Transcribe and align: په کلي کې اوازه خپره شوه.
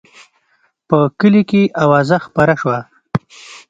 په 0.87 0.97
کلي 1.19 1.43
کې 1.49 1.61
اوازه 1.83 2.17
خپره 2.25 2.53
شوه. 2.61 2.79